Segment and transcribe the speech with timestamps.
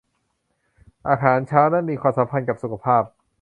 [1.09, 3.03] อาหารเช้านั้นมีความสำคัญกับสุขภาพ